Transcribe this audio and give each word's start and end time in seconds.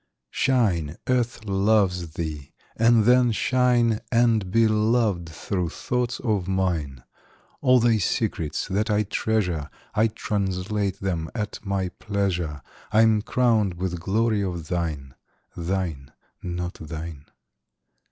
Shine, 0.31 0.97
Earth 1.05 1.45
loves 1.45 2.13
thee! 2.13 2.53
And 2.75 3.03
then 3.05 3.31
shine 3.31 4.01
And 4.11 4.49
be 4.49 4.67
loved 4.67 5.29
through 5.29 5.69
thoughts 5.69 6.19
of 6.21 6.47
mine. 6.47 7.03
All 7.61 7.79
thy 7.79 7.99
secrets 7.99 8.67
that 8.67 8.89
I 8.89 9.03
treasure 9.03 9.69
I 9.93 10.07
translate 10.07 11.01
them 11.01 11.29
at 11.35 11.59
my 11.63 11.89
pleasure. 11.89 12.63
I 12.91 13.03
am 13.03 13.21
crowned 13.21 13.75
with 13.75 13.99
glory 13.99 14.41
of 14.41 14.69
thine. 14.69 15.13
Thine, 15.55 16.11
not 16.41 16.73
thine. 16.81 17.25